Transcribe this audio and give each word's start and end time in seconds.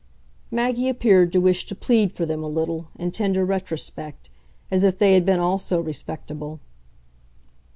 Maggie 0.49 0.89
appeared 0.89 1.31
to 1.31 1.39
wish 1.39 1.63
to 1.67 1.75
plead 1.75 2.11
for 2.11 2.25
them 2.25 2.41
a 2.43 2.47
little, 2.47 2.87
in 2.97 3.11
tender 3.11 3.45
retrospect 3.45 4.31
as 4.71 4.81
if 4.81 4.97
they 4.97 5.13
had 5.13 5.27
been 5.27 5.39
also 5.39 5.79
respectable. 5.79 6.59